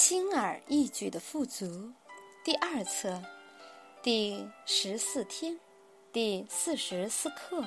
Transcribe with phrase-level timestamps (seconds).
[0.00, 1.92] 轻而易举的富足，
[2.42, 3.22] 第二册，
[4.02, 5.60] 第十四天，
[6.10, 7.62] 第四十四课。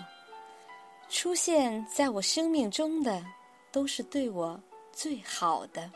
[1.09, 3.23] 出现在我生命中的，
[3.71, 4.59] 都是对我
[4.91, 5.91] 最好的。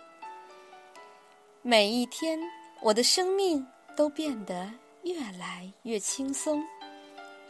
[1.63, 2.40] 每一天，
[2.81, 3.65] 我的生命
[3.96, 6.63] 都变得越来越轻松。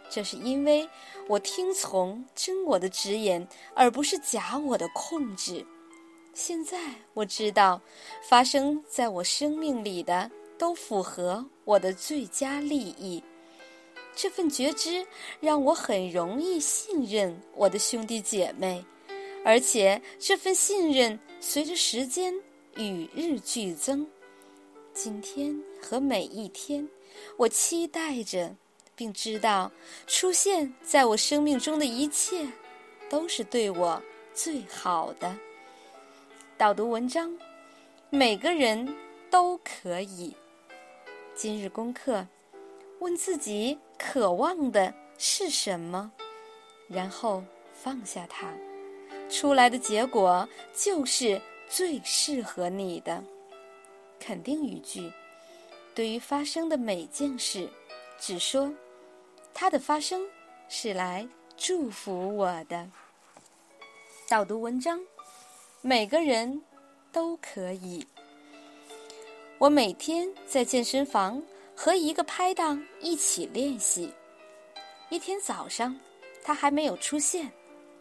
[0.10, 0.90] 这是因为
[1.28, 3.46] 我听从真我的指引，
[3.76, 5.66] 而不是假我的控制。
[6.38, 6.78] 现在
[7.16, 7.82] 我知道，
[8.22, 13.24] 发生在我生命里的都符合我的最佳利益。
[14.16, 15.04] 这份觉知
[15.40, 18.86] 让我很容易信任我的兄弟姐妹，
[19.44, 22.32] 而且这份信任随着时间
[22.76, 24.06] 与日俱增。
[24.94, 26.88] 今天和每一天，
[27.36, 28.56] 我期待着，
[28.96, 29.72] 并知道
[30.06, 32.48] 出现在我生命中的一切
[33.10, 34.00] 都是对我
[34.36, 35.36] 最好的。
[36.58, 37.38] 导读文章，
[38.10, 38.92] 每个人
[39.30, 40.36] 都可以。
[41.36, 42.26] 今日功课。
[42.98, 46.12] 问自己渴望的是什么，
[46.88, 48.52] 然后放下它，
[49.30, 53.24] 出来的结果就是最适合你的。
[54.20, 55.12] 肯定语句：
[55.94, 57.70] 对于发生的每件事，
[58.18, 58.74] 只说
[59.54, 60.28] 它的发生
[60.68, 62.90] 是来祝福我的。
[64.28, 65.00] 导读文章：
[65.82, 66.62] 每个人
[67.12, 68.06] 都可以。
[69.58, 71.42] 我每天在健身房。
[71.80, 74.12] 和一个拍档一起练习。
[75.10, 75.96] 一天早上，
[76.44, 77.52] 他还没有出现，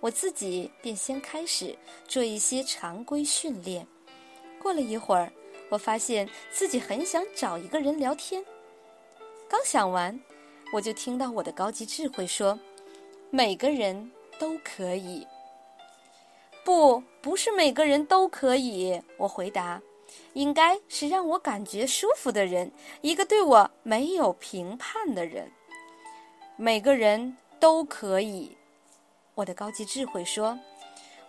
[0.01, 1.77] 我自己便先开始
[2.09, 3.87] 做一些常规训练。
[4.59, 5.31] 过了一会儿，
[5.69, 8.43] 我发现自己很想找一个人聊天。
[9.47, 10.19] 刚想完，
[10.73, 12.59] 我就听到我的高级智慧说
[13.29, 15.27] ：“每个人都可以。”
[16.67, 19.01] 不，不是每个人都可以。
[19.19, 19.81] 我回答。
[20.33, 22.73] 应该是让我感觉舒服的人，
[23.03, 25.51] 一个对我没有评判的人。
[26.57, 28.57] 每个人都可以。
[29.37, 30.59] 我的高级智慧说：“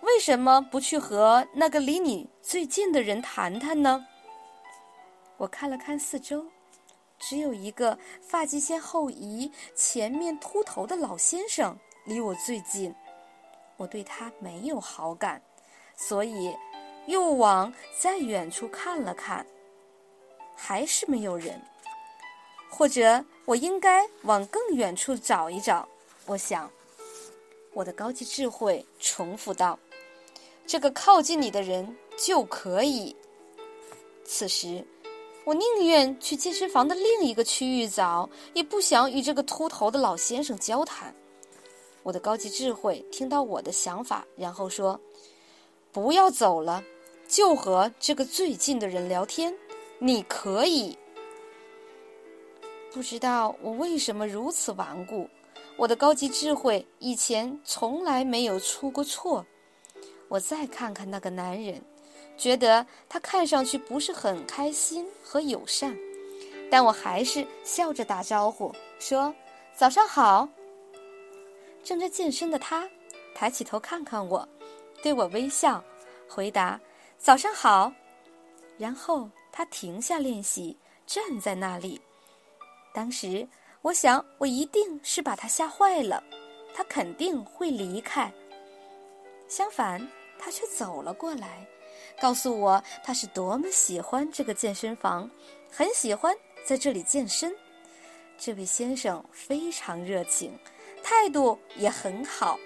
[0.01, 4.07] 为什么不去和那个离你最近的人谈谈呢？”
[5.37, 6.45] 我看了看四周，
[7.19, 12.93] 只有一个发际线后移、前面秃头的老先生离我最近。
[13.77, 15.41] 我对他没有好感，
[15.95, 16.53] 所以。
[17.07, 19.47] 又往再远处看了看，
[20.57, 21.57] 还是没有人。
[22.69, 25.87] 或者我应该往更远处找一找。
[26.25, 26.69] 我想，
[27.71, 29.79] 我的高级智慧重复道
[30.67, 33.15] ：“这个靠近你的人就可以。”
[34.27, 34.85] 此时，
[35.45, 41.15] 我宁愿去健身房的另一个区域找，也不想与这个秃头的老先生交谈。
[42.07, 44.97] 我的高级智慧听到我的想法，然后说
[45.91, 46.81] ：“不要走了。”
[47.27, 49.53] 就和这个最近的人聊天，
[49.99, 50.97] 你可以。
[52.93, 55.29] 不知道我为什么如此顽固，
[55.75, 59.45] 我的高级智慧以前从来没有出过错。
[60.29, 61.81] 我再看看那个男人，
[62.37, 65.93] 觉得他看上去不是很开心和友善，
[66.71, 69.35] 但我还是笑着打招呼，说
[69.75, 70.47] ：“早上好。”
[71.87, 72.85] 正在健身的他
[73.33, 74.45] 抬起头看看我，
[75.01, 75.81] 对我微笑，
[76.27, 76.77] 回答。
[77.17, 77.89] 早上好，
[78.77, 82.01] 然后他停下练习，站在那里。
[82.93, 83.47] 当时
[83.81, 86.21] 我想，我一定是把他吓坏了，
[86.73, 88.29] 他肯定会离开。
[89.47, 90.05] 相反，
[90.37, 91.65] 他却走了过来，
[92.19, 95.31] 告诉我他是多么喜欢这个健身房，
[95.71, 97.55] 很喜欢在这里健身。
[98.37, 100.53] 这位先生非常热情，
[101.03, 102.59] 态度也很好。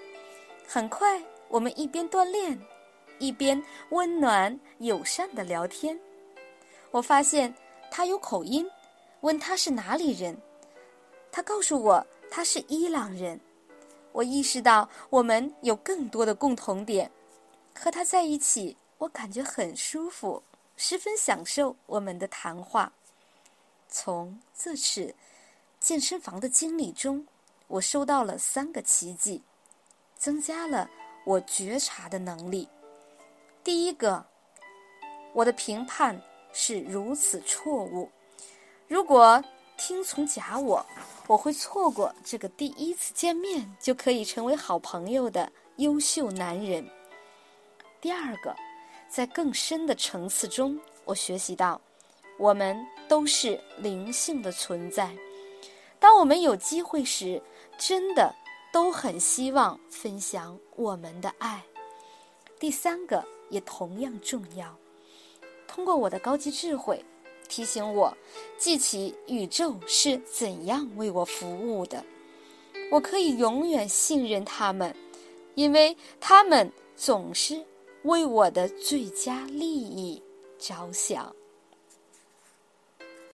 [0.67, 2.59] 很快，我们一边锻炼。
[3.19, 5.99] 一边温暖友善的聊天，
[6.89, 7.53] 我发现
[7.91, 8.67] 他有口音，
[9.19, 10.35] 问他是哪里人，
[11.31, 13.39] 他告诉我他是伊朗人。
[14.11, 17.11] 我意识到我们有更多的共同点，
[17.77, 20.41] 和他在一起，我感觉很舒服，
[20.75, 22.91] 十分享受我们的谈话。
[23.87, 25.13] 从这次
[25.79, 27.27] 健身房的经历中，
[27.71, 29.41] 我收到了三个奇迹，
[30.17, 30.89] 增加了
[31.25, 32.67] 我觉察的能力。
[33.63, 34.25] 第一个，
[35.31, 36.21] 我的评判
[36.51, 38.11] 是如此错误。
[38.89, 39.41] 如果
[39.77, 40.85] 听从假我，
[41.27, 46.85] 我会错过这个第一次见面就可以成为好朋友的优秀男人。
[48.01, 48.53] 第二个，
[49.07, 51.79] 在更深的层次中，我学习到，
[52.37, 55.09] 我们都是灵性的存在。
[56.01, 57.41] 当我们有机会时，
[57.81, 58.33] 真的
[58.71, 61.61] 都很希望分享我们的爱。
[62.59, 63.25] 第三个。
[63.51, 64.73] 也同样重要。
[65.67, 67.03] 通过我的高级智慧，
[67.49, 68.17] 提醒我
[68.57, 72.01] 记起宇宙是怎样为我服务的。
[72.89, 74.95] 我可以永远信任他们，
[75.55, 77.61] 因为他们总是
[78.03, 80.23] 为我的最佳利益
[80.57, 81.35] 着想。